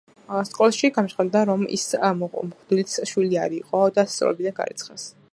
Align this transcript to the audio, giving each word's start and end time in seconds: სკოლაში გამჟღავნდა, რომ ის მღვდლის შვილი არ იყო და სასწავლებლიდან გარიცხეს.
სკოლაში 0.51 0.89
გამჟღავნდა, 0.93 1.41
რომ 1.49 1.65
ის 1.77 1.83
მღვდლის 2.21 2.97
შვილი 3.11 3.39
არ 3.43 3.53
იყო 3.59 3.83
და 3.99 4.07
სასწავლებლიდან 4.09 4.57
გარიცხეს. 4.61 5.05